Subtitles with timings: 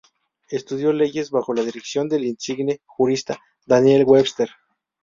[0.49, 4.49] Estudió leyes bajo la dirección del insigne jurista Daniel Webster.